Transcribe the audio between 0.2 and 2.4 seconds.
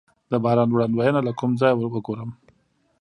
د باران وړاندوینه له کوم ځای وګورم؟